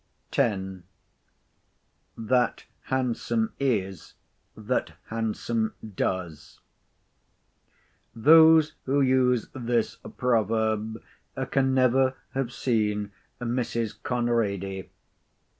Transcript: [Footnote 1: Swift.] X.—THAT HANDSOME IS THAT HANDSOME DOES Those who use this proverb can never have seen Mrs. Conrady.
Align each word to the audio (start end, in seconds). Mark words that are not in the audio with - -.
[Footnote 0.31 0.47
1: 0.55 0.55
Swift.] 0.55 0.83
X.—THAT 2.19 2.63
HANDSOME 2.85 3.53
IS 3.59 4.13
THAT 4.57 4.93
HANDSOME 5.11 5.75
DOES 5.95 6.59
Those 8.15 8.73
who 8.85 9.01
use 9.01 9.49
this 9.53 9.97
proverb 10.17 11.03
can 11.51 11.75
never 11.75 12.15
have 12.33 12.51
seen 12.51 13.11
Mrs. 13.39 13.93
Conrady. 14.01 14.89